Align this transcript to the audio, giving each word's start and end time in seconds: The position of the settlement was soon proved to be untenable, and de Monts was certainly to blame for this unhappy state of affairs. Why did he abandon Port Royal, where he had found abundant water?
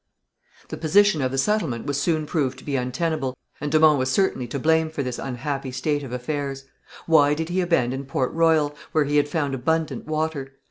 The 0.69 0.77
position 0.77 1.21
of 1.21 1.29
the 1.31 1.37
settlement 1.37 1.85
was 1.85 2.01
soon 2.01 2.25
proved 2.25 2.57
to 2.57 2.63
be 2.63 2.75
untenable, 2.75 3.37
and 3.59 3.71
de 3.71 3.79
Monts 3.79 3.99
was 3.99 4.09
certainly 4.11 4.47
to 4.47 4.57
blame 4.57 4.89
for 4.89 5.03
this 5.03 5.19
unhappy 5.19 5.71
state 5.71 6.01
of 6.01 6.11
affairs. 6.11 6.65
Why 7.05 7.35
did 7.35 7.49
he 7.49 7.61
abandon 7.61 8.05
Port 8.07 8.33
Royal, 8.33 8.75
where 8.93 9.05
he 9.05 9.17
had 9.17 9.29
found 9.29 9.53
abundant 9.53 10.07
water? 10.07 10.53